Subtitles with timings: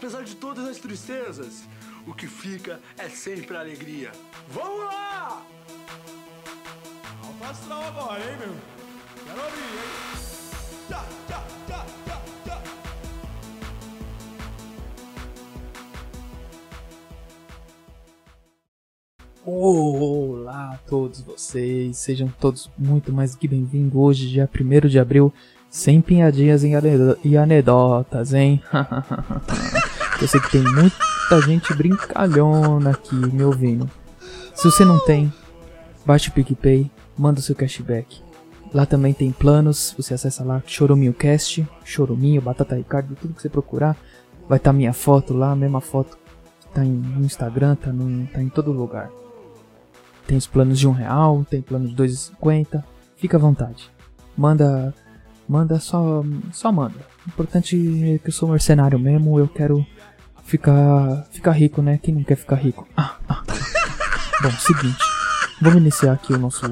[0.00, 1.62] Apesar de todas as tristezas,
[2.06, 4.10] o que fica é sempre a alegria.
[4.48, 5.44] Vamos lá!
[7.22, 8.56] Alto astral agora, hein, meu?
[9.26, 10.18] Quero ouvir, hein?
[10.88, 12.62] Tchá, tchá, tchá, tchá, tchá.
[19.44, 25.32] Olá a todos vocês, sejam todos muito mais que bem-vindos hoje, dia 1 de abril,
[25.70, 28.62] sem pinhadinhas e anedo- e anedotas, hein?
[30.20, 33.90] Eu sei que tem muita gente brincalhona aqui me ouvindo.
[34.54, 35.32] Se você não tem,
[36.04, 38.20] baixe o PicPay, manda o seu cashback.
[38.72, 43.48] Lá também tem planos, você acessa lá Choruminho Cast, Choruminho, Batata Ricardo, tudo que você
[43.48, 43.96] procurar.
[44.48, 46.18] Vai estar minha foto lá, a mesma foto
[46.60, 49.10] que tá em- no Instagram, tá, no, tá em todo lugar.
[50.26, 52.84] Tem os planos de um real, tem plano de 2,50.
[53.16, 53.90] Fica à vontade.
[54.36, 54.94] Manda,
[55.48, 56.94] manda só, só manda.
[57.26, 57.76] O importante
[58.14, 59.84] é que eu sou mercenário mesmo, eu quero
[60.44, 61.98] ficar, ficar rico, né?
[62.02, 62.86] Quem não quer ficar rico?
[62.96, 63.42] Ah, ah.
[64.42, 65.04] Bom, seguinte,
[65.60, 66.66] vamos iniciar aqui o nosso,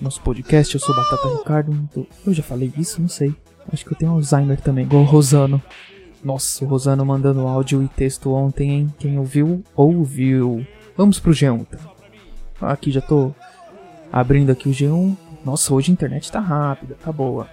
[0.00, 0.74] nosso podcast.
[0.74, 1.88] Eu sou Batata Ricardo.
[2.26, 3.34] Eu já falei isso, não sei.
[3.72, 5.62] Acho que eu tenho Alzheimer também, igual o Rosano.
[6.22, 8.94] Nossa, o Rosano mandando áudio e texto ontem, hein?
[8.98, 10.66] Quem ouviu, ouviu.
[10.96, 11.78] Vamos pro G1, tá?
[12.60, 13.34] Aqui já tô
[14.10, 15.16] abrindo aqui o G1.
[15.44, 17.46] Nossa, hoje a internet tá rápida, tá boa.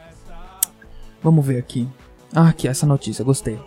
[1.21, 1.87] Vamos ver aqui.
[2.33, 3.59] Ah, aqui essa notícia, gostei.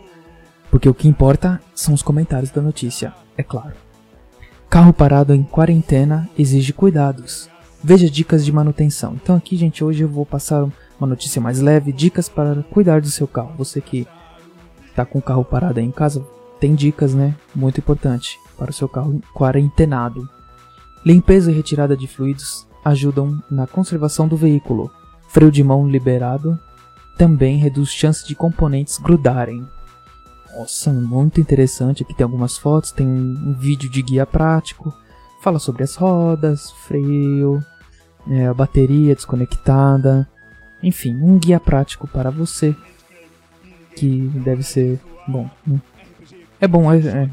[0.75, 3.75] Porque o que importa são os comentários da notícia, é claro.
[4.69, 7.49] Carro parado em quarentena exige cuidados.
[7.81, 9.15] Veja dicas de manutenção.
[9.15, 10.65] Então aqui, gente, hoje eu vou passar
[10.99, 13.53] uma notícia mais leve, dicas para cuidar do seu carro.
[13.57, 14.05] Você que
[14.97, 16.27] tá com o carro parado aí em casa,
[16.59, 17.37] tem dicas, né?
[17.55, 20.29] Muito importante para o seu carro quarentenado.
[21.07, 24.91] Limpeza e retirada de fluidos ajudam na conservação do veículo.
[25.29, 26.59] Freio de mão liberado
[27.17, 29.65] também reduz chances de componentes grudarem.
[30.57, 32.03] Nossa, muito interessante.
[32.03, 34.95] Aqui tem algumas fotos, tem um, vídeo de guia prático.
[35.43, 37.63] Fala sobre as rodas, freio,
[38.29, 40.29] é, a bateria desconectada.
[40.83, 42.75] Enfim, um guia prático para você.
[43.97, 45.51] Que deve ser bom.
[45.67, 45.81] né?
[46.61, 47.31] É bom, é, é,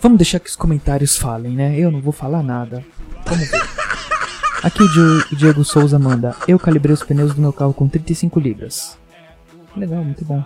[0.00, 1.76] Vamos deixar que os comentários falem, né?
[1.78, 2.84] Eu não vou falar nada.
[3.24, 3.62] Vamos ver.
[4.62, 8.98] Aqui o Diego Souza manda: Eu calibrei os pneus do meu carro com 35 libras.
[9.76, 10.42] Legal, muito bom.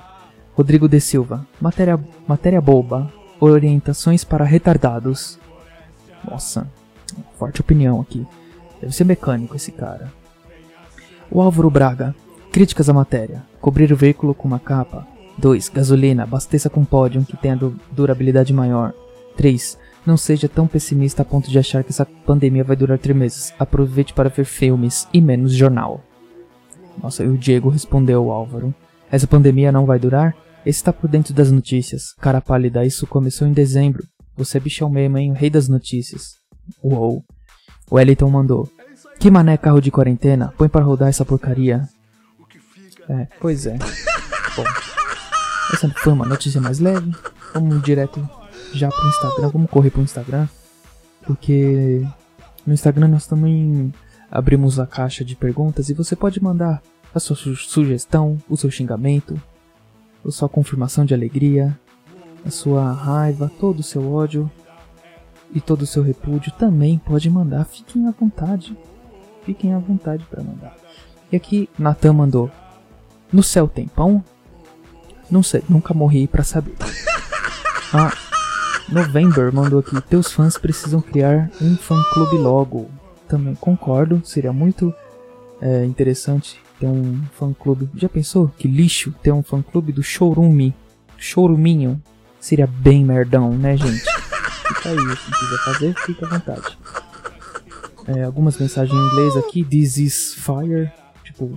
[0.54, 3.10] Rodrigo de Silva: Matéria, matéria boba.
[3.40, 5.36] Orientações para retardados.
[6.28, 6.70] Nossa,
[7.36, 8.24] forte opinião aqui.
[8.80, 10.12] Deve ser mecânico esse cara.
[11.30, 12.14] O Álvaro Braga:
[12.52, 13.42] Críticas à matéria.
[13.60, 15.06] Cobrir o veículo com uma capa.
[15.38, 15.70] 2.
[15.70, 16.22] Gasolina.
[16.24, 18.92] Abasteça com pódio que tenha du- durabilidade maior.
[19.36, 19.78] 3.
[20.04, 23.54] Não seja tão pessimista a ponto de achar que essa pandemia vai durar 3 meses.
[23.58, 26.00] Aproveite para ver filmes e menos jornal.
[27.02, 28.74] Nossa, e o Diego respondeu ao Álvaro.
[29.12, 30.34] Essa pandemia não vai durar?
[30.64, 32.14] Esse está por dentro das notícias.
[32.18, 34.02] Cara pálida, isso começou em dezembro.
[34.38, 35.32] Você é bichão mesmo, hein?
[35.32, 36.36] O rei das notícias.
[36.82, 37.22] Uou.
[37.90, 38.66] O Wellington mandou.
[39.20, 40.54] Que mané carro de quarentena?
[40.56, 41.86] Põe para rodar essa porcaria.
[43.06, 43.76] É, pois é.
[44.56, 44.64] Bom,
[45.74, 47.14] essa foi uma notícia mais leve.
[47.52, 48.26] Vamos direto
[48.72, 49.48] já pro Instagram.
[49.48, 50.48] Vamos correr pro Instagram.
[51.26, 52.02] Porque
[52.66, 53.92] no Instagram nós também
[54.30, 56.80] abrimos a caixa de perguntas e você pode mandar
[57.14, 59.40] a sua su- sugestão, o seu xingamento,
[60.26, 61.78] a sua confirmação de alegria,
[62.46, 64.50] a sua raiva, todo o seu ódio
[65.54, 67.64] e todo o seu repúdio também pode mandar.
[67.66, 68.76] Fiquem à vontade.
[69.44, 70.76] Fiquem à vontade para mandar.
[71.30, 72.50] E aqui Natan mandou:
[73.32, 74.24] No céu tem pão?
[75.30, 76.74] Não sei, nunca morri pra saber.
[77.94, 78.10] Ah,
[78.88, 82.88] November mandou aqui: Teus fãs precisam criar um fã clube logo.
[83.28, 84.94] Também concordo, seria muito
[85.60, 87.88] é, interessante ter um fã clube.
[87.94, 88.48] Já pensou?
[88.59, 90.72] Que lixo ter um fã clube do Showroom
[91.16, 92.03] Showroominho.
[92.41, 94.00] Seria bem merdão, né, gente?
[94.00, 96.76] Fica aí, se quiser fazer, fica à vontade.
[98.09, 100.91] É, algumas mensagens em inglês aqui: This is fire.
[101.22, 101.56] Tipo,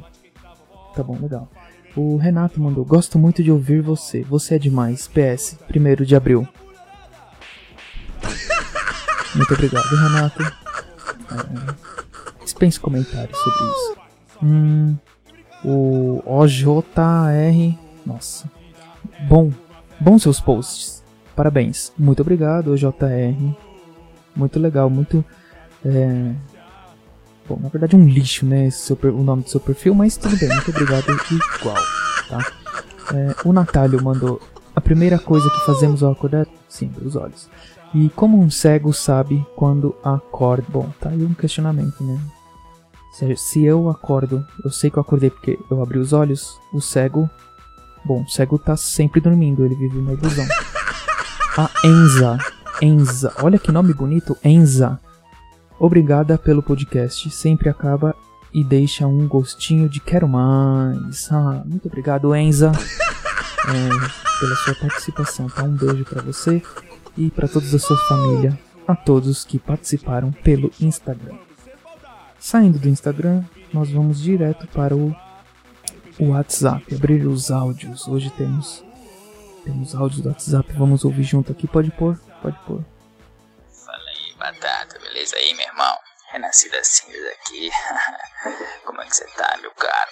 [0.96, 1.50] tá bom, legal.
[1.96, 4.22] O Renato mandou: Gosto muito de ouvir você.
[4.22, 5.08] Você é demais.
[5.08, 6.48] PS, 1 de abril.
[9.34, 10.44] Muito obrigado, Renato.
[10.44, 13.98] É, dispense comentários sobre isso.
[14.44, 14.96] Hum,
[15.66, 17.78] o OJR.
[18.06, 18.50] Nossa.
[19.28, 19.52] Bom.
[20.00, 21.04] Bom seus posts.
[21.36, 21.92] Parabéns.
[21.98, 23.56] Muito obrigado, OJR.
[24.36, 25.24] Muito legal, muito.
[25.84, 26.34] É...
[27.48, 28.70] Bom, na verdade é um lixo, né?
[28.72, 31.06] seu o nome do seu perfil, mas tudo bem, muito obrigado
[31.60, 31.76] igual,
[32.28, 32.40] tá?
[33.14, 34.42] É, o Natálio mandou.
[34.76, 36.48] A primeira coisa que fazemos ao acordar.
[36.68, 37.48] Sim, os olhos.
[37.94, 40.66] E como um cego sabe quando acorda?
[40.68, 42.20] Bom, tá aí um questionamento, né?
[43.18, 46.82] Se, se eu acordo, eu sei que eu acordei porque eu abri os olhos, o
[46.82, 47.30] cego
[48.06, 50.46] Bom, o cego tá sempre dormindo, ele vive uma ilusão.
[51.58, 52.38] A Enza.
[52.80, 53.34] Enza.
[53.42, 55.00] Olha que nome bonito, Enza.
[55.80, 57.32] Obrigada pelo podcast.
[57.32, 58.16] Sempre acaba
[58.54, 61.32] e deixa um gostinho de quero mais.
[61.32, 62.72] Ah, muito obrigado, Enza,
[63.70, 65.48] é, pela sua participação.
[65.50, 65.64] Tá?
[65.64, 66.62] Um beijo para você
[67.18, 71.45] e para todos da sua família, a todos que participaram pelo Instagram.
[72.46, 73.44] Saindo do Instagram,
[73.74, 75.10] nós vamos direto para o,
[76.20, 78.08] o WhatsApp, abrir os áudios.
[78.08, 78.86] Hoje temos
[79.64, 81.68] temos áudios do WhatsApp, vamos ouvir junto aqui.
[81.68, 82.16] Pode pôr?
[82.44, 82.86] Pode pôr.
[83.84, 85.98] Fala aí, batata, beleza aí, meu irmão?
[86.34, 87.72] Renascida cinza aqui.
[88.86, 90.12] Como é que você tá, meu caro?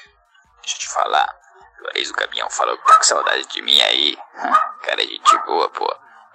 [0.63, 1.30] Deixa eu te falar.
[1.81, 4.18] Juarez do caminhão falou que tá com saudade de mim aí.
[4.81, 5.85] Cara, é gente boa, pô.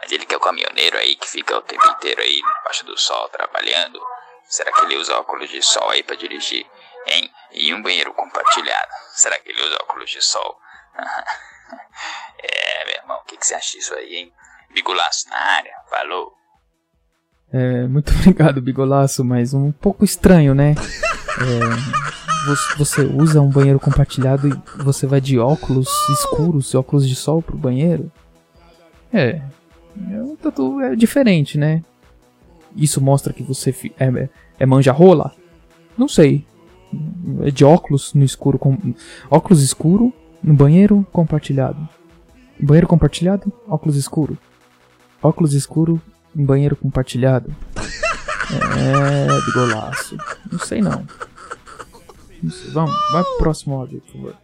[0.00, 2.96] Mas ele que é o caminhoneiro aí que fica o tempo inteiro aí debaixo do
[2.96, 4.00] sol trabalhando.
[4.48, 6.66] Será que ele usa óculos de sol aí pra dirigir?
[7.06, 7.30] Hein?
[7.52, 8.88] E um banheiro compartilhado.
[9.14, 10.58] Será que ele usa óculos de sol?
[12.38, 14.32] é, meu irmão, o que, que você acha disso aí, hein?
[14.72, 15.72] Bigulaço na área.
[15.88, 16.32] Falou.
[17.52, 20.74] É, muito obrigado, Bigolaço, mas um pouco estranho, né?
[21.38, 27.40] É, você usa um banheiro compartilhado e você vai de óculos escuros, óculos de sol
[27.40, 28.10] pro banheiro?
[29.12, 29.40] É,
[30.10, 31.84] é um tatu é diferente, né?
[32.76, 34.28] Isso mostra que você é,
[34.58, 35.34] é manja rola?
[35.96, 36.46] Não sei.
[37.42, 38.76] É de óculos no escuro, com,
[39.30, 40.12] óculos escuro
[40.42, 41.88] no banheiro compartilhado.
[42.58, 44.38] Banheiro compartilhado, óculos escuro.
[45.22, 46.00] Óculos escuro
[46.34, 47.54] em banheiro compartilhado.
[48.50, 50.16] É, de golaço.
[50.50, 51.06] Não sei não.
[52.42, 52.70] não sei.
[52.70, 54.36] Vamos, vai pro próximo áudio, por favor.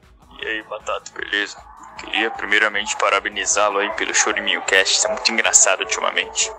[0.42, 1.56] E aí, Batata, beleza?
[1.98, 6.52] Queria primeiramente parabenizá-lo aí pelo Chorinho Cast, isso é muito engraçado ultimamente.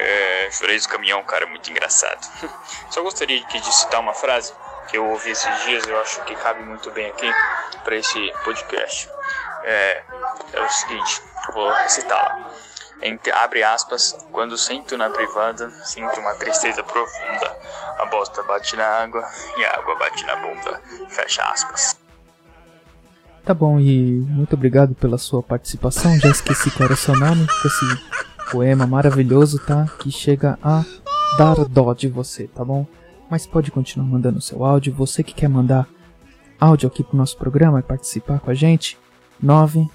[0.00, 2.24] É, Jureis do Caminhão, cara, é muito engraçado.
[2.90, 4.52] Só gostaria de citar uma frase
[4.88, 7.30] que eu ouvi esses dias, eu acho que cabe muito bem aqui
[7.84, 9.10] para esse podcast.
[9.64, 10.02] É,
[10.52, 11.22] é o seguinte,
[11.52, 12.48] vou citá-la
[13.02, 17.56] entre, abre aspas, quando sinto na privada, sinto uma tristeza profunda.
[17.98, 19.24] A bosta bate na água
[19.56, 20.80] e a água bate na bunda.
[21.08, 21.96] Fecha aspas.
[23.44, 26.18] Tá bom, e muito obrigado pela sua participação.
[26.18, 29.86] Já esqueci qual era o seu nome, com esse poema maravilhoso, tá?
[29.98, 30.82] Que chega a
[31.36, 32.86] dar dó de você, tá bom?
[33.30, 34.94] Mas pode continuar mandando seu áudio.
[34.94, 35.86] Você que quer mandar
[36.58, 38.98] áudio aqui pro nosso programa e participar com a gente,
[39.40, 39.86] 9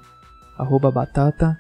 [0.56, 1.60] Arroba Batata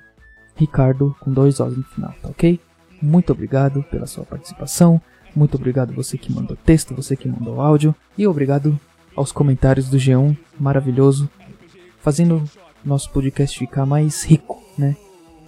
[0.55, 2.59] Ricardo com dois Os no final, tá ok?
[3.01, 5.01] Muito obrigado pela sua participação.
[5.35, 8.79] Muito obrigado você que mandou texto, você que mandou áudio e obrigado
[9.15, 11.27] aos comentários do G1, maravilhoso,
[11.99, 12.43] fazendo
[12.85, 14.95] nosso podcast ficar mais rico, né?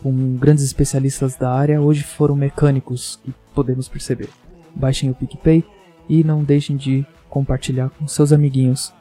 [0.02, 4.30] Com grandes especialistas da área, hoje foram mecânicos que podemos perceber.
[4.76, 5.64] Baixem o PicPay
[6.10, 8.92] e não deixem de compartilhar com seus amiguinhos.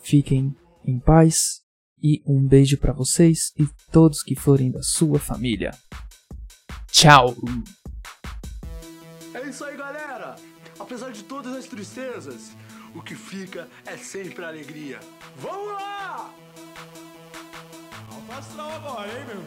[0.00, 1.62] Fiquem em paz
[2.02, 5.76] e um beijo para vocês e todos que forem da sua família.
[6.90, 7.34] Tchau!
[9.34, 10.36] É isso aí, galera!
[10.78, 12.52] Apesar de todas as tristezas,
[12.94, 15.00] o que fica é sempre a alegria.
[15.36, 16.34] Vamos lá!
[18.10, 19.44] Alfa agora, hein, meu?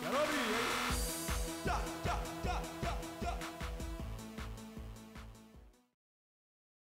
[0.00, 0.86] Quero abrir, hein?
[1.64, 1.95] Tá.